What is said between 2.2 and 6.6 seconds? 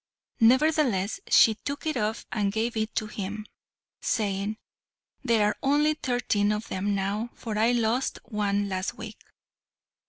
and gave it him, saying, "There are only thirteen